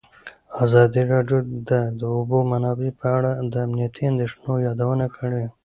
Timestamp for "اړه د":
3.17-3.53